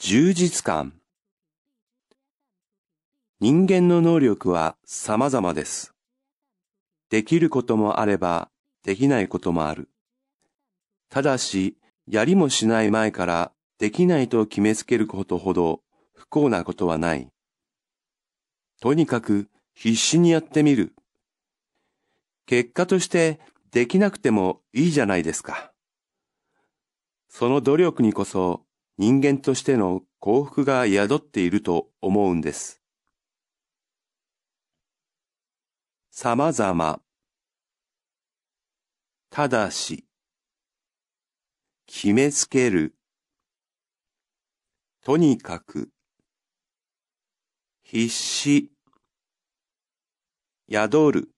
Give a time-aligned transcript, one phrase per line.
[0.00, 0.92] 充実感。
[3.40, 5.92] 人間の能力は様々です。
[7.10, 8.48] できることもあれば、
[8.84, 9.88] できないこともある。
[11.10, 11.76] ただし、
[12.06, 15.80] やりもしない前からできないと決めつけることほど
[16.14, 17.28] 不幸なことはない。
[18.80, 20.94] とにかく必死にやってみる。
[22.46, 23.40] 結果として
[23.72, 25.72] できなくてもいいじゃないですか。
[27.28, 28.62] その努力にこそ
[29.00, 32.82] 人間としての幸福が宿っていると思うんです。
[36.10, 37.00] 様々。
[39.30, 40.04] ただし。
[41.86, 42.96] 決めつける。
[45.04, 45.90] とにかく。
[47.82, 48.72] 必死。
[50.68, 51.37] 宿る。